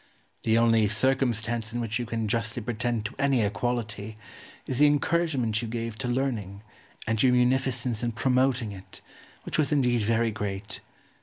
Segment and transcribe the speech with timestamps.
[0.41, 4.17] The only circumstance in which you can justly pretend to any equality
[4.65, 6.63] is the encouragement you gave to learning
[7.05, 9.01] and your munificence in promoting it,
[9.43, 10.79] which was indeed very great.